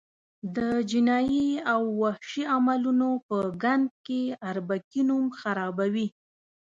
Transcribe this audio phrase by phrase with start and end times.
[0.55, 0.57] د
[0.91, 6.07] جنایي او وحشي عملونو په ګند کې اربکي نوم خرابوي.